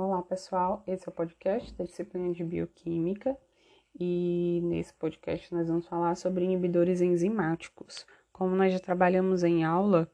Olá, 0.00 0.22
pessoal. 0.22 0.84
Esse 0.86 1.08
é 1.08 1.10
o 1.10 1.12
podcast 1.12 1.74
da 1.74 1.82
disciplina 1.82 2.32
de 2.32 2.44
Bioquímica 2.44 3.36
e 3.98 4.60
nesse 4.62 4.94
podcast 4.94 5.52
nós 5.52 5.66
vamos 5.66 5.88
falar 5.88 6.14
sobre 6.14 6.44
inibidores 6.44 7.00
enzimáticos. 7.00 8.06
Como 8.32 8.54
nós 8.54 8.72
já 8.72 8.78
trabalhamos 8.78 9.42
em 9.42 9.64
aula 9.64 10.08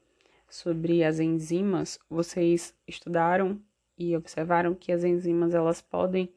sobre 0.49 1.03
as 1.03 1.19
enzimas, 1.19 1.99
vocês 2.09 2.73
estudaram 2.87 3.61
e 3.95 4.17
observaram 4.17 4.73
que 4.73 4.91
as 4.91 5.03
enzimas 5.03 5.53
elas 5.53 5.83
podem 5.83 6.33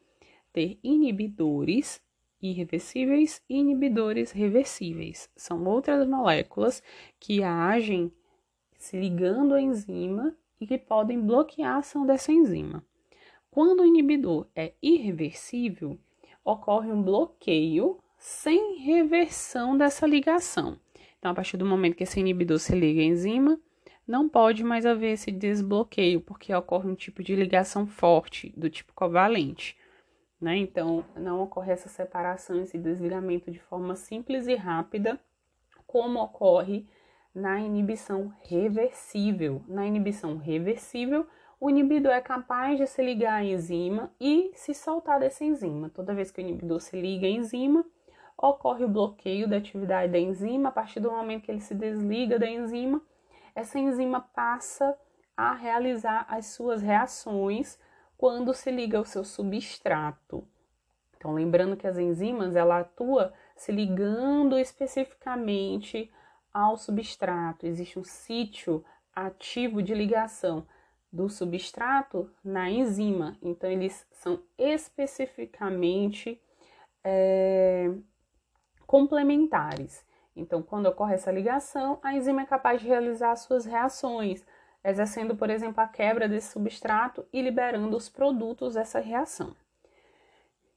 ter 0.53 0.79
inibidores 0.85 2.03
irreversíveis 2.43 3.41
e 3.49 3.57
inibidores 3.57 4.31
reversíveis. 4.31 5.31
São 5.35 5.65
outras 5.65 6.07
moléculas 6.07 6.83
que 7.19 7.43
agem 7.43 8.13
se 8.77 9.01
ligando 9.01 9.55
à 9.55 9.61
enzima 9.61 10.37
e 10.61 10.67
que 10.67 10.77
podem 10.77 11.19
bloquear 11.19 11.77
a 11.77 11.79
ação 11.79 12.05
dessa 12.05 12.31
enzima. 12.31 12.85
Quando 13.51 13.81
o 13.81 13.87
inibidor 13.87 14.47
é 14.55 14.73
irreversível, 14.83 15.99
ocorre 16.45 16.91
um 16.91 17.03
bloqueio 17.03 17.99
sem 18.17 18.79
reversão 18.79 19.77
dessa 19.77 20.07
ligação. 20.07 20.79
Então, 21.19 21.31
a 21.31 21.35
partir 21.35 21.57
do 21.57 21.67
momento 21.67 21.97
que 21.97 22.05
esse 22.05 22.21
inibidor 22.21 22.59
se 22.59 22.75
liga 22.75 23.01
à 23.01 23.05
enzima, 23.05 23.59
não 24.07 24.29
pode 24.29 24.65
mais 24.65 24.87
haver 24.87 25.13
esse 25.13 25.31
desbloqueio, 25.31 26.21
porque 26.21 26.55
ocorre 26.55 26.89
um 26.89 26.95
tipo 26.95 27.23
de 27.23 27.35
ligação 27.37 27.87
forte, 27.87 28.53
do 28.57 28.71
tipo 28.71 28.93
covalente. 28.95 29.77
Né? 30.41 30.57
Então, 30.57 31.05
não 31.17 31.43
ocorre 31.43 31.73
essa 31.73 31.89
separação, 31.89 32.63
esse 32.63 32.79
desligamento 32.79 33.51
de 33.51 33.59
forma 33.59 33.95
simples 33.97 34.47
e 34.47 34.55
rápida, 34.55 35.21
como 35.87 36.21
ocorre 36.21 36.87
na 37.35 37.61
inibição 37.61 38.33
reversível. 38.43 39.63
Na 39.69 39.87
inibição 39.87 40.37
reversível, 40.37 41.27
o 41.61 41.69
inibidor 41.69 42.13
é 42.13 42.21
capaz 42.21 42.79
de 42.79 42.87
se 42.87 43.03
ligar 43.03 43.35
à 43.35 43.45
enzima 43.45 44.13
e 44.21 44.53
se 44.55 44.73
soltar 44.73 45.19
dessa 45.19 45.45
enzima. 45.45 45.91
Toda 45.91 46.15
vez 46.15 46.31
que 46.31 46.41
o 46.41 46.43
inibidor 46.43 46.81
se 46.81 47.01
liga 47.01 47.27
à 47.27 47.31
enzima, 47.31 47.85
ocorre 48.37 48.85
o 48.85 48.89
bloqueio 48.89 49.49
da 49.49 49.57
atividade 49.57 50.13
da 50.13 50.19
enzima. 50.19 50.69
A 50.69 50.73
partir 50.73 51.01
do 51.01 51.11
momento 51.11 51.43
que 51.43 51.51
ele 51.51 51.61
se 51.61 51.75
desliga 51.75 52.39
da 52.39 52.49
enzima, 52.49 53.03
essa 53.55 53.79
enzima 53.79 54.21
passa 54.21 54.97
a 55.37 55.53
realizar 55.53 56.27
as 56.29 56.47
suas 56.47 56.81
reações 56.81 57.79
quando 58.17 58.55
se 58.55 58.71
liga 58.71 58.99
ao 58.99 59.05
seu 59.05 59.25
substrato. 59.25 60.47
Então, 61.17 61.35
lembrando 61.35 61.77
que 61.77 61.87
as 61.87 61.99
enzimas 61.99 62.55
ela 62.55 62.81
atua 62.81 63.33
se 63.57 63.73
ligando 63.73 64.57
especificamente 64.57 66.09
ao 66.55 66.77
substrato. 66.77 67.67
Existe 67.67 67.99
um 67.99 68.05
sítio 68.05 68.85
ativo 69.13 69.83
de 69.83 69.93
ligação 69.95 70.65
do 71.13 71.29
substrato 71.29 72.31
na 72.45 72.71
enzima. 72.71 73.37
Então, 73.43 73.71
eles 73.71 74.07
são 74.13 74.43
especificamente 74.57 76.41
é, 77.03 77.91
complementares. 78.87 80.05
Então, 80.37 80.63
quando 80.63 80.87
ocorre 80.87 81.15
essa 81.15 81.33
ligação, 81.33 81.99
a 82.03 82.15
enzima 82.15 82.43
é 82.43 82.47
capaz 82.47 82.81
de 82.81 82.87
realizar 82.87 83.35
suas 83.37 83.65
reações, 83.65 84.47
exercendo, 84.85 85.35
por 85.35 85.51
exemplo, 85.51 85.81
a 85.83 85.89
quebra 85.89 86.29
desse 86.29 86.53
substrato 86.53 87.27
e 87.33 87.43
liberando 87.43 87.97
os 87.97 88.09
produtos 88.09 88.75
dessa 88.75 89.01
reação. 89.01 89.57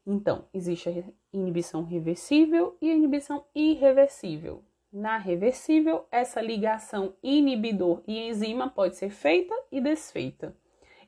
Então, 0.05 0.45
existe 0.51 0.89
a 0.89 1.03
inibição 1.31 1.83
reversível 1.83 2.75
e 2.81 2.89
a 2.89 2.95
inibição 2.95 3.45
irreversível. 3.53 4.63
Na 4.91 5.15
reversível, 5.15 6.05
essa 6.11 6.41
ligação 6.41 7.13
inibidor 7.23 8.03
e 8.05 8.27
enzima 8.27 8.69
pode 8.69 8.97
ser 8.97 9.09
feita 9.09 9.55
e 9.71 9.79
desfeita. 9.79 10.53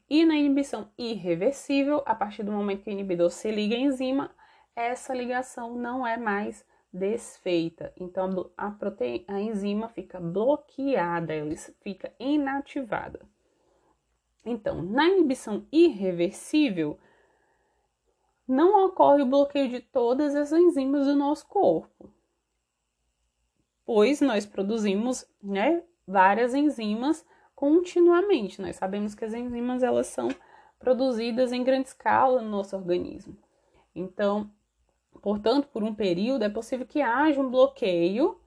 E 0.09 0.23
na 0.25 0.37
inibição 0.37 0.89
irreversível, 0.97 2.01
a 2.05 2.15
partir 2.15 2.43
do 2.43 2.51
momento 2.51 2.83
que 2.83 2.89
o 2.89 2.93
inibidor 2.93 3.29
se 3.29 3.51
liga 3.51 3.75
à 3.75 3.79
enzima, 3.79 4.31
essa 4.73 5.13
ligação 5.13 5.75
não 5.75 6.07
é 6.07 6.15
mais 6.15 6.65
desfeita. 6.93 7.91
Então 7.99 8.51
a, 8.55 8.71
proteína, 8.71 9.25
a 9.27 9.41
enzima 9.41 9.89
fica 9.89 10.17
bloqueada, 10.17 11.33
ela 11.33 11.53
fica 11.81 12.09
inativada. 12.17 13.19
Então, 14.45 14.81
na 14.81 15.09
inibição 15.09 15.67
irreversível, 15.69 16.97
não 18.47 18.85
ocorre 18.85 19.23
o 19.23 19.29
bloqueio 19.29 19.67
de 19.67 19.81
todas 19.81 20.35
as 20.35 20.53
enzimas 20.53 21.05
do 21.05 21.15
nosso 21.15 21.45
corpo 21.47 21.92
pois 23.85 24.21
nós 24.21 24.45
produzimos 24.45 25.25
né, 25.41 25.83
várias 26.07 26.53
enzimas 26.53 27.25
continuamente. 27.55 28.61
Nós 28.61 28.75
sabemos 28.75 29.13
que 29.15 29.25
as 29.25 29.33
enzimas 29.33 29.83
elas 29.83 30.07
são 30.07 30.29
produzidas 30.79 31.51
em 31.51 31.63
grande 31.63 31.87
escala 31.87 32.41
no 32.41 32.49
nosso 32.49 32.75
organismo. 32.75 33.37
Então, 33.95 34.49
portanto, 35.21 35.67
por 35.67 35.83
um 35.83 35.93
período 35.93 36.43
é 36.43 36.49
possível 36.49 36.85
que 36.85 37.01
haja 37.01 37.39
um 37.39 37.49
bloqueio 37.49 38.39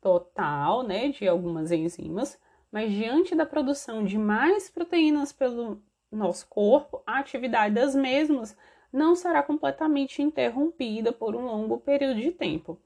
total, 0.00 0.82
né, 0.82 1.08
de 1.08 1.26
algumas 1.26 1.70
enzimas, 1.70 2.38
mas 2.70 2.92
diante 2.92 3.34
da 3.34 3.46
produção 3.46 4.04
de 4.04 4.18
mais 4.18 4.70
proteínas 4.70 5.32
pelo 5.32 5.82
nosso 6.10 6.46
corpo, 6.48 7.02
a 7.06 7.18
atividade 7.18 7.74
das 7.74 7.94
mesmas 7.94 8.56
não 8.92 9.14
será 9.14 9.42
completamente 9.42 10.22
interrompida 10.22 11.12
por 11.12 11.34
um 11.34 11.44
longo 11.44 11.78
período 11.78 12.20
de 12.20 12.30
tempo 12.30 12.78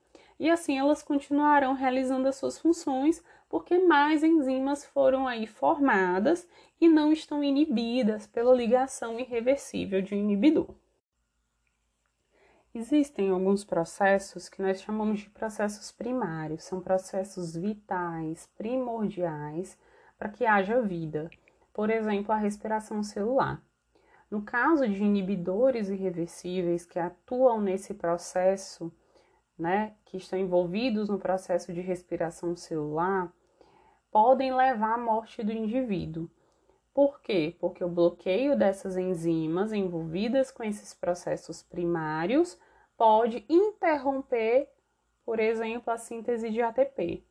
e 0.42 0.50
assim 0.50 0.76
elas 0.76 1.04
continuarão 1.04 1.72
realizando 1.72 2.26
as 2.26 2.34
suas 2.34 2.58
funções 2.58 3.22
porque 3.48 3.78
mais 3.78 4.24
enzimas 4.24 4.84
foram 4.84 5.28
aí 5.28 5.46
formadas 5.46 6.48
e 6.80 6.88
não 6.88 7.12
estão 7.12 7.44
inibidas 7.44 8.26
pela 8.26 8.52
ligação 8.52 9.20
irreversível 9.20 10.02
de 10.02 10.16
um 10.16 10.18
inibidor. 10.18 10.74
Existem 12.74 13.30
alguns 13.30 13.62
processos 13.62 14.48
que 14.48 14.60
nós 14.60 14.82
chamamos 14.82 15.20
de 15.20 15.30
processos 15.30 15.92
primários, 15.92 16.64
são 16.64 16.80
processos 16.80 17.54
vitais, 17.54 18.50
primordiais 18.56 19.78
para 20.18 20.28
que 20.28 20.44
haja 20.44 20.82
vida. 20.82 21.30
Por 21.72 21.88
exemplo, 21.88 22.32
a 22.32 22.36
respiração 22.36 23.00
celular. 23.04 23.62
No 24.28 24.42
caso 24.42 24.88
de 24.88 25.04
inibidores 25.04 25.88
irreversíveis 25.88 26.84
que 26.84 26.98
atuam 26.98 27.60
nesse 27.60 27.94
processo, 27.94 28.92
né, 29.58 29.94
que 30.04 30.16
estão 30.16 30.38
envolvidos 30.38 31.08
no 31.08 31.18
processo 31.18 31.72
de 31.72 31.80
respiração 31.80 32.56
celular, 32.56 33.32
podem 34.10 34.54
levar 34.54 34.94
à 34.94 34.98
morte 34.98 35.42
do 35.42 35.52
indivíduo. 35.52 36.28
Por 36.94 37.20
quê? 37.22 37.56
Porque 37.58 37.82
o 37.82 37.88
bloqueio 37.88 38.56
dessas 38.56 38.96
enzimas 38.96 39.72
envolvidas 39.72 40.50
com 40.50 40.62
esses 40.62 40.92
processos 40.92 41.62
primários 41.62 42.58
pode 42.96 43.44
interromper, 43.48 44.68
por 45.24 45.40
exemplo, 45.40 45.92
a 45.92 45.96
síntese 45.96 46.50
de 46.50 46.60
ATP. 46.60 47.24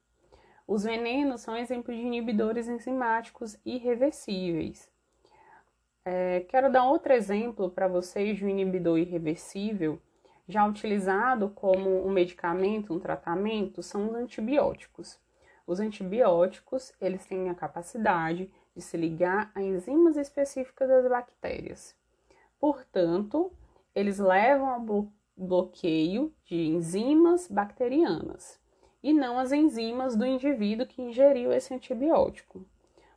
Os 0.68 0.84
venenos 0.84 1.42
são 1.42 1.56
exemplos 1.56 1.96
de 1.96 2.02
inibidores 2.02 2.68
enzimáticos 2.68 3.58
irreversíveis. 3.64 4.90
É, 6.04 6.40
quero 6.50 6.72
dar 6.72 6.86
outro 6.86 7.14
exemplo 7.14 7.70
para 7.70 7.88
vocês 7.88 8.38
de 8.38 8.46
um 8.46 8.50
inibidor 8.50 8.98
irreversível 8.98 10.02
já 10.52 10.66
utilizado 10.66 11.50
como 11.50 12.06
um 12.06 12.12
medicamento, 12.12 12.94
um 12.94 13.00
tratamento, 13.00 13.82
são 13.82 14.10
os 14.10 14.16
antibióticos. 14.16 15.20
Os 15.66 15.80
antibióticos, 15.80 16.94
eles 17.00 17.26
têm 17.26 17.50
a 17.50 17.56
capacidade 17.56 18.52
de 18.76 18.82
se 18.82 18.98
ligar 18.98 19.52
a 19.56 19.62
enzimas 19.62 20.18
específicas 20.18 20.88
das 20.88 21.10
bactérias. 21.10 21.96
Portanto, 22.60 23.52
eles 23.96 24.20
levam 24.20 24.70
ao 24.70 25.12
bloqueio 25.36 26.34
de 26.46 26.68
enzimas 26.68 27.48
bacterianas 27.48 28.60
e 29.02 29.14
não 29.14 29.40
as 29.40 29.52
enzimas 29.52 30.16
do 30.16 30.26
indivíduo 30.26 30.86
que 30.86 31.02
ingeriu 31.02 31.52
esse 31.52 31.74
antibiótico. 31.74 32.66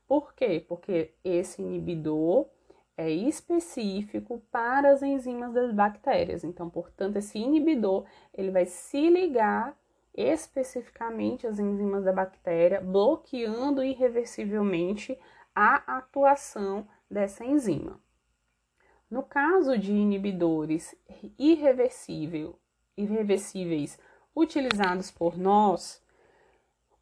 Por 0.06 0.34
quê? 0.34 0.64
Porque 0.66 1.12
esse 1.22 1.60
inibidor 1.60 2.46
é 2.96 3.10
específico 3.10 4.40
para 4.50 4.92
as 4.92 5.02
enzimas 5.02 5.52
das 5.52 5.72
bactérias. 5.72 6.44
Então, 6.44 6.70
portanto, 6.70 7.16
esse 7.16 7.38
inibidor 7.38 8.04
ele 8.32 8.50
vai 8.50 8.66
se 8.66 9.08
ligar 9.08 9.76
especificamente 10.14 11.46
às 11.46 11.58
enzimas 11.58 12.04
da 12.04 12.12
bactéria, 12.12 12.80
bloqueando 12.80 13.82
irreversivelmente 13.82 15.18
a 15.54 15.98
atuação 15.98 16.86
dessa 17.10 17.44
enzima. 17.44 18.00
No 19.10 19.22
caso 19.22 19.76
de 19.76 19.92
inibidores 19.92 20.94
irreversível, 21.38 22.58
irreversíveis 22.96 23.98
utilizados 24.34 25.10
por 25.10 25.36
nós 25.36 26.02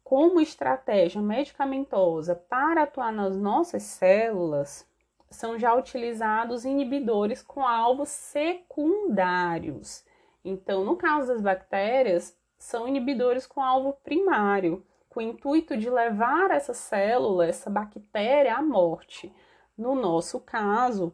como 0.03 0.41
estratégia 0.41 1.21
medicamentosa 1.21 2.35
para 2.35 2.83
atuar 2.83 3.11
nas 3.11 3.37
nossas 3.37 3.83
células, 3.83 4.87
são 5.33 5.57
já 5.59 5.73
utilizados 5.73 6.65
inibidores 6.65 7.41
com 7.41 7.65
alvos 7.65 8.09
secundários. 8.09 10.05
Então, 10.43 10.83
no 10.83 10.95
caso 10.95 11.27
das 11.27 11.41
bactérias, 11.41 12.37
são 12.57 12.87
inibidores 12.87 13.45
com 13.45 13.61
alvo 13.61 13.93
primário, 14.03 14.85
com 15.09 15.19
o 15.19 15.23
intuito 15.23 15.77
de 15.77 15.89
levar 15.89 16.51
essa 16.51 16.73
célula, 16.73 17.45
essa 17.45 17.69
bactéria 17.69 18.55
à 18.55 18.61
morte. 18.61 19.33
No 19.77 19.95
nosso 19.95 20.39
caso, 20.39 21.13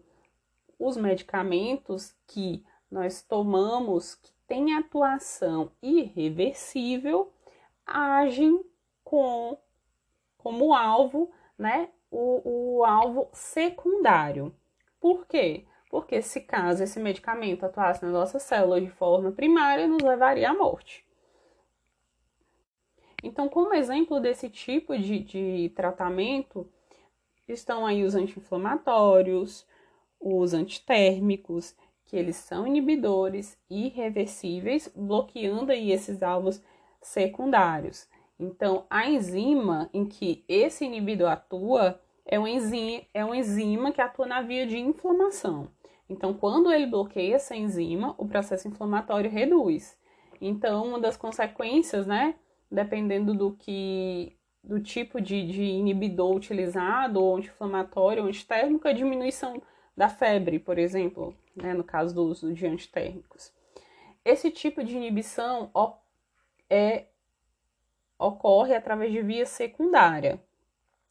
os 0.77 0.95
medicamentos 0.95 2.15
que 2.27 2.63
nós 2.89 3.21
tomamos 3.21 4.15
que 4.15 4.31
têm 4.47 4.75
atuação 4.75 5.71
irreversível 5.81 7.31
agem 7.85 8.63
com 9.03 9.57
como 10.37 10.73
alvo, 10.73 11.31
né, 11.57 11.89
o, 12.11 12.79
o 12.79 12.85
alvo 12.85 13.29
secundário. 13.33 14.53
Por 14.99 15.25
quê? 15.25 15.65
Porque 15.89 16.21
se 16.21 16.41
caso 16.41 16.83
esse 16.83 16.99
medicamento 16.99 17.65
atuasse 17.65 18.03
nas 18.03 18.13
nossas 18.13 18.43
células 18.43 18.83
de 18.83 18.89
forma 18.89 19.31
primária, 19.31 19.87
nos 19.87 20.03
levaria 20.03 20.49
à 20.51 20.53
morte. 20.53 21.05
Então, 23.23 23.49
como 23.49 23.73
exemplo 23.73 24.19
desse 24.19 24.49
tipo 24.49 24.97
de, 24.97 25.19
de 25.19 25.73
tratamento, 25.75 26.69
estão 27.47 27.85
aí 27.85 28.03
os 28.03 28.15
anti-inflamatórios, 28.15 29.65
os 30.19 30.53
antitérmicos, 30.53 31.75
que 32.05 32.15
eles 32.15 32.37
são 32.37 32.65
inibidores 32.65 33.57
irreversíveis, 33.69 34.91
bloqueando 34.95 35.71
aí 35.71 35.91
esses 35.91 36.23
alvos 36.23 36.61
secundários. 37.01 38.07
Então, 38.39 38.85
a 38.89 39.09
enzima 39.09 39.89
em 39.93 40.05
que 40.05 40.45
esse 40.47 40.85
inibidor 40.85 41.29
atua 41.29 41.99
é 42.25 42.39
uma 42.39 42.49
enzima, 42.49 43.01
é 43.13 43.25
uma 43.25 43.35
enzima 43.35 43.91
que 43.91 44.01
atua 44.01 44.25
na 44.25 44.41
via 44.41 44.65
de 44.65 44.77
inflamação. 44.77 45.67
Então, 46.09 46.33
quando 46.33 46.71
ele 46.71 46.87
bloqueia 46.87 47.35
essa 47.35 47.55
enzima, 47.55 48.15
o 48.17 48.27
processo 48.27 48.67
inflamatório 48.67 49.29
reduz. 49.29 49.97
Então, 50.39 50.85
uma 50.85 50.99
das 50.99 51.17
consequências, 51.17 52.07
né, 52.07 52.35
dependendo 52.71 53.33
do 53.33 53.51
que 53.51 54.35
do 54.63 54.79
tipo 54.79 55.21
de, 55.21 55.45
de 55.47 55.63
inibidor 55.63 56.35
utilizado, 56.35 57.21
ou 57.21 57.37
anti-inflamatório, 57.37 58.23
ou 58.23 58.29
antitérmico, 58.29 58.87
a 58.87 58.93
diminuição 58.93 59.61
da 59.95 60.09
febre, 60.09 60.59
por 60.59 60.77
exemplo, 60.77 61.35
né, 61.55 61.73
no 61.73 61.83
caso 61.83 62.13
do 62.13 62.23
uso 62.23 62.53
de 62.53 62.65
antitérmicos. 62.65 63.51
Esse 64.23 64.51
tipo 64.51 64.83
de 64.83 64.95
inibição 64.95 65.71
é, 66.69 67.05
ocorre 68.19 68.75
através 68.75 69.11
de 69.11 69.21
via 69.21 69.45
secundária, 69.45 70.39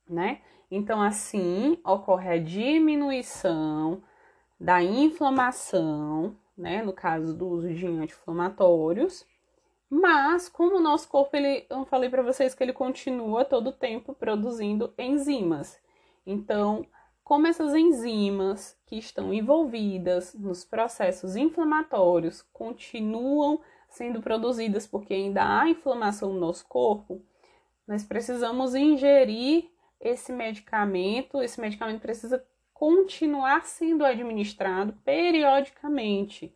né? 0.08 0.42
Então, 0.70 1.00
assim, 1.00 1.80
ocorre 1.82 2.28
a 2.28 2.38
diminuição 2.38 4.02
da 4.60 4.82
inflamação, 4.82 6.36
né, 6.56 6.82
no 6.82 6.92
caso 6.92 7.34
do 7.34 7.48
uso 7.48 7.72
de 7.72 7.86
anti-inflamatórios, 7.86 9.26
mas 9.88 10.48
como 10.48 10.76
o 10.76 10.80
nosso 10.80 11.08
corpo, 11.08 11.34
ele, 11.34 11.64
eu 11.70 11.86
falei 11.86 12.10
para 12.10 12.22
vocês 12.22 12.54
que 12.54 12.62
ele 12.62 12.74
continua 12.74 13.44
todo 13.44 13.68
o 13.68 13.72
tempo 13.72 14.12
produzindo 14.12 14.92
enzimas. 14.98 15.80
Então, 16.26 16.84
como 17.24 17.46
essas 17.46 17.74
enzimas 17.74 18.78
que 18.84 18.96
estão 18.98 19.32
envolvidas 19.32 20.34
nos 20.34 20.64
processos 20.64 21.36
inflamatórios 21.36 22.42
continuam 22.52 23.60
sendo 23.88 24.20
produzidas 24.20 24.86
porque 24.86 25.14
ainda 25.14 25.60
há 25.60 25.68
inflamação 25.68 26.32
no 26.32 26.40
nosso 26.40 26.66
corpo, 26.66 27.22
nós 27.86 28.04
precisamos 28.04 28.74
ingerir 28.74 29.70
esse 30.00 30.32
medicamento. 30.32 31.42
Esse 31.42 31.60
medicamento 31.60 32.00
precisa 32.00 32.44
continuar 32.74 33.64
sendo 33.64 34.04
administrado 34.04 34.92
periodicamente 35.04 36.54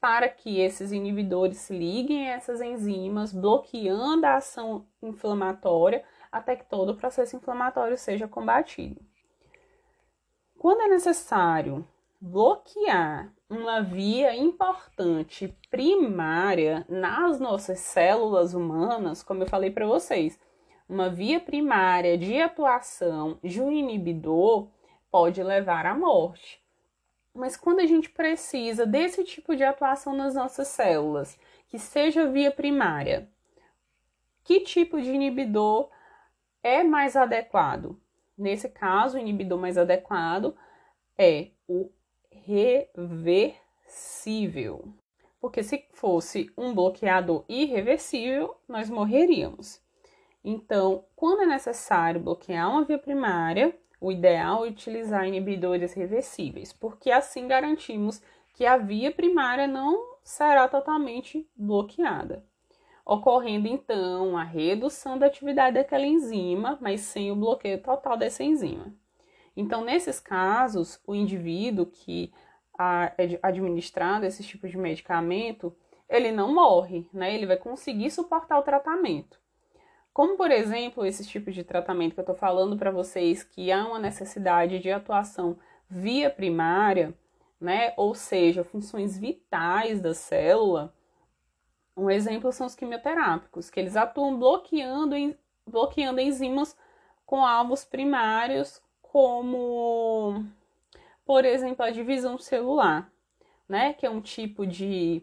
para 0.00 0.28
que 0.28 0.58
esses 0.58 0.90
inibidores 0.90 1.58
se 1.58 1.78
liguem 1.78 2.28
a 2.28 2.34
essas 2.34 2.60
enzimas, 2.60 3.32
bloqueando 3.32 4.26
a 4.26 4.36
ação 4.36 4.84
inflamatória 5.00 6.02
até 6.32 6.56
que 6.56 6.64
todo 6.64 6.90
o 6.90 6.96
processo 6.96 7.36
inflamatório 7.36 7.96
seja 7.96 8.26
combatido. 8.26 9.00
Quando 10.58 10.80
é 10.80 10.88
necessário 10.88 11.86
bloquear 12.22 13.34
uma 13.50 13.82
via 13.82 14.32
importante 14.36 15.52
primária 15.68 16.86
nas 16.88 17.40
nossas 17.40 17.80
células 17.80 18.54
humanas, 18.54 19.24
como 19.24 19.42
eu 19.42 19.48
falei 19.48 19.72
para 19.72 19.88
vocês, 19.88 20.38
uma 20.88 21.10
via 21.10 21.40
primária 21.40 22.16
de 22.16 22.40
atuação 22.40 23.40
de 23.42 23.60
um 23.60 23.72
inibidor 23.72 24.68
pode 25.10 25.42
levar 25.42 25.84
à 25.84 25.96
morte. 25.96 26.62
Mas 27.34 27.56
quando 27.56 27.80
a 27.80 27.86
gente 27.86 28.08
precisa 28.08 28.86
desse 28.86 29.24
tipo 29.24 29.56
de 29.56 29.64
atuação 29.64 30.14
nas 30.14 30.36
nossas 30.36 30.68
células, 30.68 31.36
que 31.66 31.78
seja 31.78 32.30
via 32.30 32.52
primária, 32.52 33.28
que 34.44 34.60
tipo 34.60 35.02
de 35.02 35.10
inibidor 35.10 35.90
é 36.62 36.84
mais 36.84 37.16
adequado? 37.16 38.00
Nesse 38.38 38.68
caso, 38.68 39.16
o 39.16 39.20
inibidor 39.20 39.58
mais 39.58 39.76
adequado 39.76 40.56
é 41.18 41.50
o 41.66 41.90
reversível. 42.46 43.58
Porque 45.40 45.62
se 45.62 45.84
fosse 45.92 46.50
um 46.56 46.74
bloqueador 46.74 47.44
irreversível, 47.48 48.56
nós 48.68 48.88
morreríamos. 48.88 49.80
Então, 50.44 51.04
quando 51.14 51.42
é 51.42 51.46
necessário 51.46 52.20
bloquear 52.20 52.70
uma 52.70 52.84
via 52.84 52.98
primária, 52.98 53.76
o 54.00 54.10
ideal 54.10 54.66
é 54.66 54.68
utilizar 54.68 55.26
inibidores 55.26 55.92
reversíveis, 55.94 56.72
porque 56.72 57.10
assim 57.10 57.46
garantimos 57.46 58.20
que 58.54 58.66
a 58.66 58.76
via 58.76 59.12
primária 59.12 59.68
não 59.68 60.16
será 60.24 60.68
totalmente 60.68 61.48
bloqueada, 61.56 62.44
ocorrendo 63.04 63.68
então 63.68 64.36
a 64.36 64.42
redução 64.42 65.16
da 65.16 65.26
atividade 65.26 65.74
daquela 65.74 66.04
enzima, 66.04 66.76
mas 66.80 67.02
sem 67.02 67.30
o 67.30 67.36
bloqueio 67.36 67.80
total 67.80 68.16
dessa 68.16 68.42
enzima. 68.42 68.92
Então, 69.56 69.84
nesses 69.84 70.18
casos, 70.18 71.00
o 71.06 71.14
indivíduo 71.14 71.86
que 71.86 72.32
é 72.78 73.38
administrado 73.42 74.24
esse 74.24 74.42
tipo 74.42 74.68
de 74.68 74.76
medicamento, 74.76 75.74
ele 76.08 76.32
não 76.32 76.54
morre, 76.54 77.06
né? 77.12 77.34
Ele 77.34 77.46
vai 77.46 77.56
conseguir 77.56 78.10
suportar 78.10 78.58
o 78.58 78.62
tratamento. 78.62 79.38
Como, 80.12 80.36
por 80.36 80.50
exemplo, 80.50 81.06
esse 81.06 81.26
tipo 81.26 81.50
de 81.50 81.64
tratamento 81.64 82.14
que 82.14 82.20
eu 82.20 82.22
estou 82.22 82.34
falando 82.34 82.76
para 82.76 82.90
vocês, 82.90 83.42
que 83.42 83.72
há 83.72 83.86
uma 83.86 83.98
necessidade 83.98 84.78
de 84.78 84.90
atuação 84.90 85.58
via 85.88 86.28
primária, 86.28 87.14
né? 87.60 87.94
Ou 87.96 88.14
seja, 88.14 88.64
funções 88.64 89.16
vitais 89.16 90.00
da 90.00 90.14
célula. 90.14 90.94
Um 91.96 92.10
exemplo 92.10 92.52
são 92.52 92.66
os 92.66 92.74
quimioterápicos, 92.74 93.70
que 93.70 93.78
eles 93.78 93.96
atuam 93.96 94.38
bloqueando, 94.38 95.14
bloqueando 95.66 96.20
enzimas 96.20 96.76
com 97.24 97.44
alvos 97.44 97.84
primários, 97.84 98.82
como, 99.12 100.42
por 101.26 101.44
exemplo, 101.44 101.84
a 101.84 101.90
divisão 101.90 102.38
celular, 102.38 103.12
né? 103.68 103.92
Que 103.92 104.06
é 104.06 104.10
um 104.10 104.22
tipo 104.22 104.66
de 104.66 105.22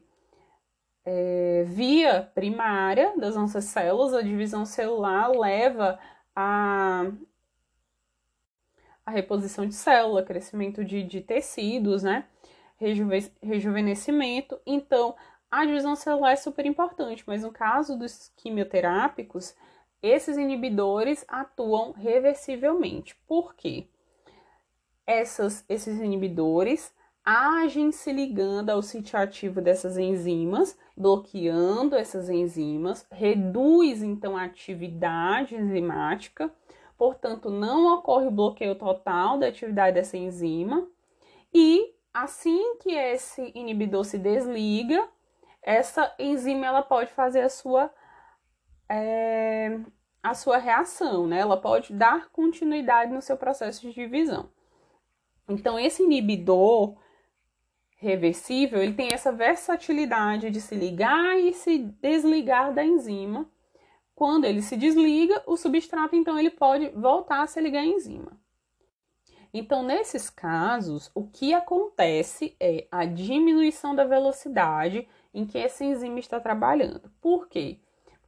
é, 1.03 1.63
via 1.67 2.21
primária 2.35 3.17
das 3.17 3.35
nossas 3.35 3.65
células, 3.65 4.13
a 4.13 4.21
divisão 4.21 4.63
celular 4.63 5.35
leva 5.35 5.99
a, 6.35 7.11
a 9.03 9.09
reposição 9.09 9.65
de 9.65 9.73
célula, 9.73 10.21
crescimento 10.21 10.85
de, 10.85 11.01
de 11.01 11.21
tecidos, 11.21 12.03
né? 12.03 12.25
Rejuve, 12.77 13.31
rejuvenescimento. 13.41 14.59
Então, 14.67 15.15
a 15.49 15.65
divisão 15.65 15.95
celular 15.95 16.33
é 16.33 16.35
super 16.35 16.67
importante, 16.67 17.23
mas 17.25 17.41
no 17.41 17.51
caso 17.51 17.97
dos 17.97 18.31
quimioterápicos, 18.37 19.55
esses 20.01 20.37
inibidores 20.37 21.25
atuam 21.27 21.91
reversivelmente. 21.91 23.15
Por 23.27 23.55
quê? 23.55 23.87
Essas, 25.05 25.65
esses 25.67 25.99
inibidores 25.99 26.93
agem 27.23 27.91
se 27.91 28.11
ligando 28.11 28.69
ao 28.69 28.81
sítio 28.81 29.19
ativo 29.19 29.61
dessas 29.61 29.97
enzimas, 29.97 30.77
bloqueando 30.95 31.95
essas 31.95 32.29
enzimas, 32.29 33.05
reduz 33.11 34.01
então 34.01 34.35
a 34.35 34.45
atividade 34.45 35.55
enzimática, 35.55 36.51
portanto, 36.97 37.49
não 37.49 37.93
ocorre 37.93 38.27
o 38.27 38.31
bloqueio 38.31 38.75
total 38.75 39.37
da 39.37 39.47
atividade 39.47 39.95
dessa 39.95 40.17
enzima, 40.17 40.87
e 41.53 41.93
assim 42.13 42.77
que 42.77 42.91
esse 42.91 43.51
inibidor 43.53 44.05
se 44.05 44.17
desliga, 44.17 45.07
essa 45.61 46.13
enzima 46.17 46.65
ela 46.65 46.81
pode 46.81 47.11
fazer 47.11 47.41
a 47.41 47.49
sua, 47.49 47.91
é, 48.89 49.79
a 50.21 50.33
sua 50.33 50.57
reação, 50.57 51.27
né? 51.27 51.39
Ela 51.39 51.57
pode 51.57 51.93
dar 51.93 52.29
continuidade 52.29 53.13
no 53.13 53.21
seu 53.21 53.37
processo 53.37 53.81
de 53.81 53.93
divisão. 53.93 54.49
Então, 55.47 55.79
esse 55.79 56.03
inibidor 56.03 56.97
reversível, 57.97 58.81
ele 58.81 58.93
tem 58.93 59.09
essa 59.11 59.31
versatilidade 59.31 60.49
de 60.49 60.61
se 60.61 60.73
ligar 60.73 61.37
e 61.37 61.53
se 61.53 61.79
desligar 61.79 62.73
da 62.73 62.83
enzima. 62.83 63.49
Quando 64.15 64.45
ele 64.45 64.61
se 64.61 64.75
desliga, 64.75 65.43
o 65.45 65.55
substrato 65.55 66.15
então 66.15 66.37
ele 66.37 66.49
pode 66.49 66.89
voltar 66.89 67.41
a 67.41 67.47
se 67.47 67.59
ligar 67.59 67.81
à 67.81 67.85
enzima. 67.85 68.39
Então, 69.53 69.81
nesses 69.81 70.29
casos, 70.29 71.09
o 71.15 71.27
que 71.27 71.53
acontece 71.53 72.55
é 72.59 72.87
a 72.91 73.03
diminuição 73.03 73.95
da 73.95 74.05
velocidade 74.05 75.07
em 75.33 75.45
que 75.45 75.57
essa 75.57 75.83
enzima 75.83 76.19
está 76.19 76.39
trabalhando. 76.39 77.11
Por 77.19 77.47
quê? 77.47 77.79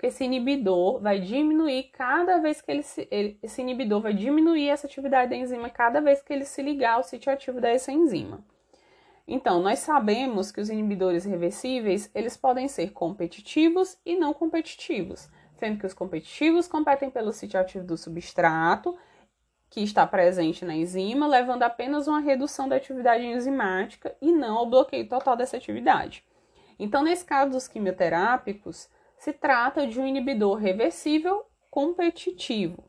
Porque 0.02 0.08
esse 0.08 0.24
inibidor 0.24 1.00
vai 1.00 1.20
diminuir 1.20 1.92
cada 1.94 2.40
vez 2.40 2.60
que 2.60 2.72
ele 2.72 2.82
se. 2.82 3.08
Ele, 3.12 3.38
esse 3.44 3.62
inibidor 3.62 4.02
vai 4.02 4.16
diminuir 4.16 4.68
essa 4.68 4.88
atividade 4.88 5.30
da 5.30 5.36
enzima 5.36 5.70
cada 5.70 6.02
vez 6.02 6.24
que 6.24 6.34
ele 6.34 6.44
se 6.44 6.60
ligar 6.64 6.96
ao 6.96 7.04
sítio 7.04 7.32
ativo 7.32 7.62
dessa 7.62 7.92
enzima. 7.92 8.44
Então, 9.28 9.62
nós 9.62 9.78
sabemos 9.78 10.52
que 10.52 10.60
os 10.60 10.72
inibidores 10.72 11.24
reversíveis, 11.24 12.10
eles 12.16 12.36
podem 12.36 12.68
ser 12.68 12.94
competitivos 12.94 13.96
e 14.04 14.18
não 14.18 14.34
competitivos, 14.34 15.30
sendo 15.58 15.78
que 15.78 15.86
os 15.86 15.94
competitivos 15.94 16.68
competem 16.68 17.12
pelo 17.12 17.32
sítio 17.32 17.60
ativo 17.60 17.86
do 17.86 17.96
substrato, 17.96 18.98
que 19.70 19.82
está 19.82 20.08
presente 20.08 20.66
na 20.66 20.74
enzima, 20.74 21.28
levando 21.28 21.62
apenas 21.62 22.08
uma 22.08 22.20
redução 22.20 22.68
da 22.68 22.78
atividade 22.78 23.24
enzimática 23.24 24.16
e 24.20 24.32
não 24.32 24.58
ao 24.58 24.68
bloqueio 24.68 25.08
total 25.08 25.38
dessa 25.38 25.58
atividade. 25.58 26.26
Então, 26.80 27.04
nesse 27.04 27.24
caso 27.24 27.52
dos 27.52 27.68
quimioterápicos, 27.68 28.90
se 29.22 29.32
trata 29.32 29.86
de 29.86 30.00
um 30.02 30.08
inibidor 30.08 30.56
reversível 30.56 31.46
competitivo. 31.70 32.84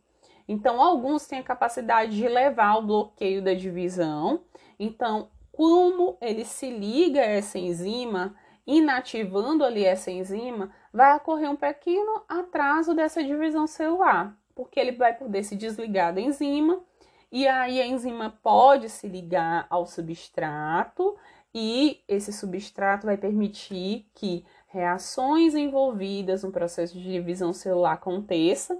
Então, 0.49 0.81
alguns 0.81 1.27
têm 1.27 1.41
a 1.41 1.43
capacidade 1.43 2.17
de 2.17 2.27
levar 2.27 2.69
ao 2.69 2.83
bloqueio 2.83 3.43
da 3.43 3.53
divisão. 3.53 4.41
Então, 4.81 5.29
como 5.53 6.17
ele 6.23 6.47
se 6.47 6.71
liga 6.71 7.21
a 7.21 7.25
essa 7.25 7.59
enzima, 7.59 8.35
inativando 8.67 9.63
ali 9.63 9.85
essa 9.85 10.11
enzima, 10.11 10.73
vai 10.91 11.15
ocorrer 11.15 11.51
um 11.51 11.57
pequeno 11.57 12.23
atraso 12.27 12.95
dessa 12.95 13.23
divisão 13.23 13.67
celular, 13.67 14.35
porque 14.55 14.81
ele 14.81 14.93
vai 14.93 15.13
poder 15.13 15.45
se 15.45 15.55
desligar 15.55 16.15
da 16.15 16.21
enzima 16.23 16.83
e 17.31 17.47
aí 17.47 17.79
a 17.79 17.87
enzima 17.87 18.39
pode 18.43 18.89
se 18.89 19.07
ligar 19.07 19.67
ao 19.69 19.85
substrato 19.85 21.15
e 21.55 22.03
esse 22.09 22.33
substrato 22.33 23.07
vai 23.07 23.19
permitir 23.19 24.07
que 24.15 24.45
reações 24.73 25.55
envolvidas 25.55 26.43
no 26.43 26.51
processo 26.51 26.99
de 26.99 27.05
divisão 27.05 27.53
celular 27.53 27.93
aconteça, 27.93 28.79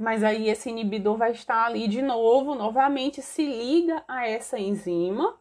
mas 0.00 0.24
aí 0.24 0.48
esse 0.48 0.70
inibidor 0.70 1.16
vai 1.16 1.32
estar 1.32 1.66
ali 1.66 1.86
de 1.88 2.00
novo, 2.00 2.54
novamente 2.54 3.20
se 3.20 3.44
liga 3.44 4.02
a 4.08 4.26
essa 4.26 4.58
enzima 4.58 5.36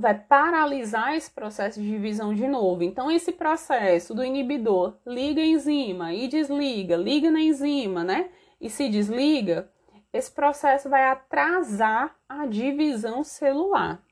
vai 0.00 0.14
paralisar 0.14 1.14
esse 1.14 1.30
processo 1.30 1.80
de 1.80 1.86
divisão 1.86 2.34
de 2.34 2.48
novo. 2.48 2.82
Então, 2.82 3.10
esse 3.10 3.32
processo 3.32 4.14
do 4.14 4.24
inibidor 4.24 4.96
liga 5.06 5.42
a 5.42 5.44
enzima 5.44 6.14
e 6.14 6.26
desliga, 6.26 6.96
liga 6.96 7.30
na 7.30 7.40
enzima, 7.40 8.02
né? 8.02 8.30
E 8.60 8.70
se 8.70 8.88
desliga, 8.88 9.70
esse 10.12 10.30
processo 10.30 10.88
vai 10.88 11.04
atrasar 11.04 12.16
a 12.28 12.46
divisão 12.46 13.22
celular. 13.22 14.02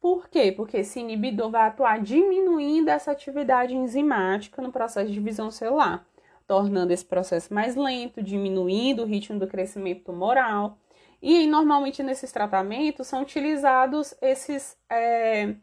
Por 0.00 0.28
quê? 0.28 0.50
Porque 0.50 0.78
esse 0.78 0.98
inibidor 1.00 1.50
vai 1.50 1.68
atuar 1.68 2.00
diminuindo 2.00 2.88
essa 2.88 3.12
atividade 3.12 3.74
enzimática 3.74 4.62
no 4.62 4.72
processo 4.72 5.08
de 5.08 5.14
divisão 5.14 5.50
celular, 5.50 6.06
tornando 6.46 6.92
esse 6.92 7.04
processo 7.04 7.52
mais 7.52 7.76
lento, 7.76 8.22
diminuindo 8.22 9.02
o 9.02 9.06
ritmo 9.06 9.38
do 9.38 9.46
crescimento 9.46 10.04
tumoral 10.04 10.78
e 11.22 11.46
normalmente 11.46 12.02
nesses 12.02 12.32
tratamentos 12.32 13.06
são 13.06 13.22
utilizados 13.22 14.14
esses, 14.22 14.76
é, 14.88 15.54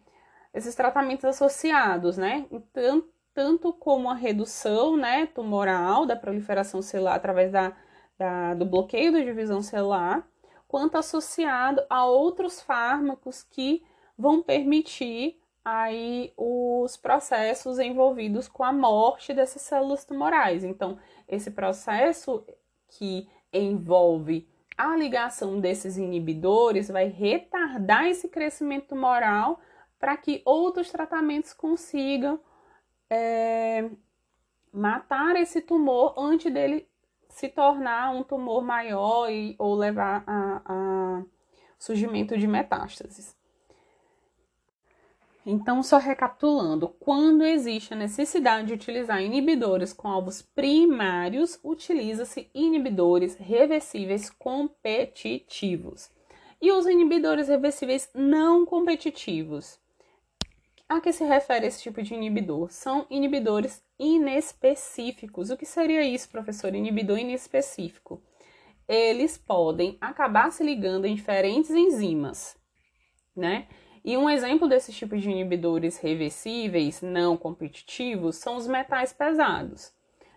esses 0.53 0.75
tratamentos 0.75 1.25
associados, 1.25 2.15
né? 2.15 2.45
Então, 2.51 3.03
tanto 3.33 3.73
como 3.73 4.09
a 4.09 4.13
redução 4.13 4.95
né, 4.95 5.27
tumoral 5.27 6.05
da 6.05 6.15
proliferação 6.15 6.81
celular 6.81 7.15
através 7.15 7.51
da, 7.51 7.75
da, 8.17 8.53
do 8.53 8.65
bloqueio 8.65 9.11
da 9.11 9.19
divisão 9.19 9.61
celular, 9.61 10.27
quanto 10.67 10.97
associado 10.97 11.81
a 11.89 12.05
outros 12.05 12.61
fármacos 12.61 13.43
que 13.43 13.83
vão 14.17 14.41
permitir 14.41 15.39
aí 15.63 16.31
os 16.37 16.95
processos 16.95 17.77
envolvidos 17.77 18.47
com 18.47 18.63
a 18.63 18.71
morte 18.71 19.33
dessas 19.33 19.61
células 19.61 20.05
tumorais. 20.05 20.63
Então, 20.63 20.97
esse 21.27 21.51
processo 21.51 22.45
que 22.87 23.27
envolve 23.51 24.47
a 24.77 24.95
ligação 24.95 25.59
desses 25.59 25.97
inibidores 25.97 26.87
vai 26.87 27.07
retardar 27.07 28.05
esse 28.05 28.29
crescimento 28.29 28.89
tumoral 28.89 29.59
para 29.99 30.15
que 30.15 30.41
outros 30.45 30.91
tratamentos 30.91 31.51
consigam 31.51 32.39
é, 33.09 33.89
matar 34.71 35.35
esse 35.35 35.61
tumor 35.61 36.13
antes 36.17 36.53
dele 36.53 36.87
se 37.29 37.49
tornar 37.49 38.11
um 38.15 38.23
tumor 38.23 38.63
maior 38.63 39.29
e, 39.29 39.55
ou 39.59 39.75
levar 39.75 40.23
a, 40.25 40.61
a 40.65 41.23
surgimento 41.77 42.37
de 42.37 42.47
metástases. 42.47 43.35
Então, 45.49 45.81
só 45.81 45.97
recapitulando, 45.97 46.89
quando 46.99 47.45
existe 47.45 47.93
a 47.93 47.97
necessidade 47.97 48.67
de 48.67 48.73
utilizar 48.73 49.23
inibidores 49.23 49.93
com 49.93 50.09
alvos 50.09 50.41
primários, 50.41 51.57
utiliza-se 51.63 52.49
inibidores 52.53 53.37
reversíveis 53.37 54.29
competitivos. 54.29 56.11
E 56.61 56.69
os 56.69 56.85
inibidores 56.85 57.47
reversíveis 57.47 58.09
não 58.13 58.65
competitivos. 58.65 59.79
A 60.89 60.99
que 60.99 61.13
se 61.13 61.23
refere 61.23 61.67
esse 61.67 61.81
tipo 61.81 62.03
de 62.03 62.13
inibidor? 62.13 62.69
São 62.69 63.07
inibidores 63.09 63.81
inespecíficos. 63.97 65.49
O 65.49 65.55
que 65.55 65.65
seria 65.65 66.03
isso, 66.03 66.27
professor? 66.27 66.75
Inibidor 66.75 67.19
inespecífico. 67.19 68.21
Eles 68.85 69.37
podem 69.37 69.97
acabar 70.01 70.51
se 70.51 70.61
ligando 70.61 71.05
em 71.05 71.15
diferentes 71.15 71.71
enzimas, 71.71 72.57
né? 73.33 73.69
E 74.07 74.15
um 74.15 74.29
exemplo 74.29 74.69
desses 74.69 74.95
tipos 74.95 75.21
de 75.21 75.29
inibidores 75.29 75.97
reversíveis 75.97 77.01
não 77.01 77.35
competitivos 77.35 78.37
são 78.37 78.55
os 78.55 78.65
metais 78.65 79.11
pesados. 79.11 79.93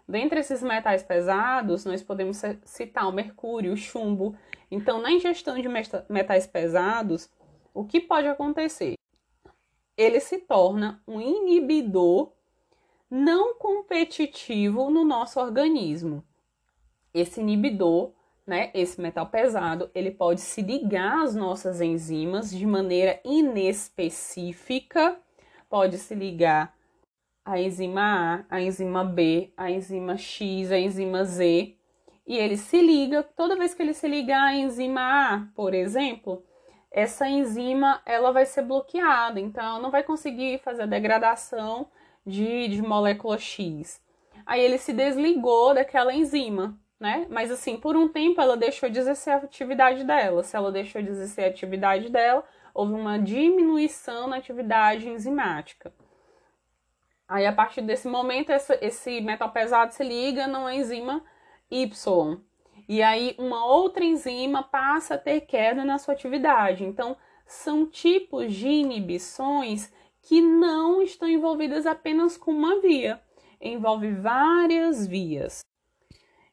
Dentre 0.08 0.40
esses 0.40 0.60
metais 0.60 1.04
pesados, 1.04 1.84
nós 1.84 2.02
podemos 2.02 2.42
citar 2.64 3.08
o 3.08 3.12
mercúrio, 3.12 3.72
o 3.72 3.76
chumbo. 3.76 4.36
Então, 4.72 5.00
na 5.00 5.12
ingestão 5.12 5.56
de 5.56 5.68
metais 6.08 6.48
pesados, 6.48 7.30
o 7.72 7.84
que 7.84 8.00
pode 8.00 8.26
acontecer? 8.26 8.94
Ele 9.96 10.18
se 10.18 10.38
torna 10.38 11.00
um 11.06 11.20
inibidor 11.20 12.32
não 13.08 13.54
competitivo 13.54 14.90
no 14.90 15.04
nosso 15.04 15.38
organismo. 15.38 16.24
Esse 17.14 17.40
inibidor 17.40 18.14
né, 18.50 18.73
esse 18.75 19.00
metal 19.00 19.26
pesado, 19.26 19.88
ele 19.95 20.11
pode 20.11 20.40
se 20.40 20.61
ligar 20.61 21.23
às 21.23 21.37
nossas 21.37 21.80
enzimas 21.80 22.50
de 22.50 22.66
maneira 22.66 23.21
inespecífica, 23.25 25.16
pode 25.69 25.97
se 25.99 26.16
ligar 26.16 26.75
à 27.45 27.61
enzima 27.61 28.45
A, 28.50 28.57
à 28.57 28.61
enzima 28.61 29.04
B, 29.04 29.52
à 29.57 29.71
enzima 29.71 30.16
X, 30.16 30.73
à 30.73 30.78
enzima 30.80 31.25
Z, 31.25 31.76
e 32.26 32.37
ele 32.37 32.57
se 32.57 32.83
liga, 32.83 33.23
toda 33.23 33.54
vez 33.54 33.73
que 33.73 33.83
ele 33.83 33.95
se 33.95 34.09
ligar 34.09 34.49
à 34.49 34.54
enzima 34.54 35.00
A, 35.00 35.47
por 35.54 35.73
exemplo, 35.73 36.45
essa 36.90 37.28
enzima 37.28 38.02
ela 38.04 38.33
vai 38.33 38.47
ser 38.47 38.62
bloqueada, 38.62 39.38
então 39.38 39.80
não 39.80 39.92
vai 39.92 40.02
conseguir 40.02 40.59
fazer 40.59 40.83
a 40.83 40.87
degradação 40.87 41.87
de, 42.26 42.66
de 42.66 42.83
molécula 42.83 43.38
X. 43.38 44.02
Aí 44.45 44.61
ele 44.61 44.76
se 44.76 44.92
desligou 44.92 45.73
daquela 45.73 46.12
enzima, 46.12 46.76
né? 47.00 47.26
Mas 47.30 47.50
assim, 47.50 47.78
por 47.78 47.97
um 47.97 48.07
tempo 48.09 48.40
ela 48.40 48.57
deixou 48.57 48.90
de 48.90 48.99
exercer 48.99 49.33
a 49.33 49.37
atividade 49.38 50.04
dela. 50.04 50.42
Se 50.42 50.54
ela 50.54 50.71
deixou 50.71 51.02
de 51.02 51.09
exercer 51.09 51.47
a 51.47 51.49
atividade 51.49 52.11
dela, 52.11 52.45
houve 52.75 52.92
uma 52.92 53.19
diminuição 53.19 54.28
na 54.28 54.37
atividade 54.37 55.09
enzimática. 55.09 55.92
Aí, 57.26 57.47
a 57.47 57.52
partir 57.52 57.80
desse 57.83 58.09
momento, 58.09 58.50
esse 58.50 59.21
metal 59.21 59.50
pesado 59.50 59.95
se 59.95 60.02
liga 60.02 60.47
numa 60.49 60.75
enzima 60.75 61.25
Y. 61.71 62.40
E 62.88 63.02
aí, 63.02 63.37
uma 63.38 63.64
outra 63.64 64.04
enzima 64.04 64.64
passa 64.64 65.14
a 65.14 65.19
ter 65.19 65.42
queda 65.42 65.85
na 65.85 65.97
sua 65.97 66.12
atividade. 66.12 66.85
Então, 66.85 67.16
são 67.47 67.87
tipos 67.87 68.52
de 68.52 68.66
inibições 68.66 69.92
que 70.23 70.42
não 70.42 71.00
estão 71.00 71.28
envolvidas 71.28 71.87
apenas 71.87 72.37
com 72.37 72.50
uma 72.50 72.80
via, 72.80 73.21
envolve 73.61 74.12
várias 74.12 75.07
vias. 75.07 75.61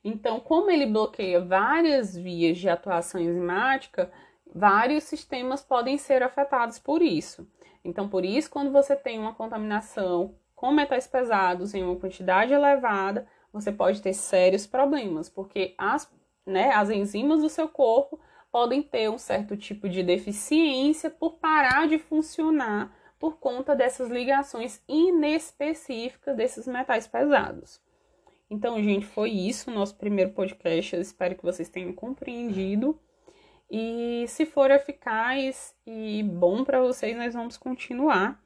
Então, 0.10 0.40
como 0.40 0.72
ele 0.72 0.86
bloqueia 0.86 1.42
várias 1.42 2.16
vias 2.16 2.58
de 2.58 2.70
atuação 2.70 3.20
enzimática, 3.20 4.10
vários 4.56 5.04
sistemas 5.04 5.62
podem 5.62 5.98
ser 5.98 6.24
afetados 6.24 6.80
por 6.80 7.02
isso. 7.02 7.46
Então, 7.84 8.08
por 8.08 8.24
isso, 8.24 8.50
quando 8.50 8.72
você 8.72 8.96
tem 8.96 9.20
uma 9.20 9.34
contaminação 9.34 10.34
com 10.56 10.72
metais 10.72 11.08
pesados 11.08 11.74
em 11.74 11.84
uma 11.84 11.98
quantidade 11.98 12.54
elevada, 12.54 13.28
você 13.52 13.70
pode 13.70 14.02
ter 14.02 14.14
sérios 14.14 14.66
problemas, 14.66 15.28
porque 15.28 15.76
as, 15.78 16.10
né, 16.46 16.72
as 16.72 16.90
enzimas 16.90 17.42
do 17.42 17.50
seu 17.50 17.68
corpo 17.68 18.18
podem 18.50 18.82
ter 18.82 19.10
um 19.10 19.18
certo 19.18 19.58
tipo 19.58 19.90
de 19.90 20.04
deficiência 20.04 21.10
por 21.10 21.34
parar 21.34 21.86
de 21.86 22.00
funcionar 22.00 22.96
por 23.20 23.40
conta 23.40 23.76
dessas 23.76 24.10
ligações 24.10 24.82
inespecíficas 24.88 26.38
desses 26.38 26.66
metais 26.66 27.08
pesados. 27.08 27.86
Então, 28.50 28.82
gente, 28.82 29.06
foi 29.06 29.32
isso 29.32 29.70
o 29.70 29.74
nosso 29.74 29.96
primeiro 29.96 30.32
podcast. 30.32 30.96
Eu 30.96 31.02
espero 31.02 31.36
que 31.36 31.44
vocês 31.44 31.70
tenham 31.70 31.92
compreendido. 31.94 33.00
E 33.70 34.26
se 34.30 34.46
for 34.46 34.72
eficaz 34.72 35.76
e 35.86 36.24
bom 36.24 36.64
para 36.64 36.80
vocês, 36.80 37.16
nós 37.18 37.34
vamos 37.34 37.58
continuar. 37.58 38.42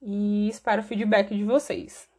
E 0.00 0.48
espero 0.48 0.82
o 0.82 0.84
feedback 0.84 1.34
de 1.34 1.44
vocês. 1.44 2.11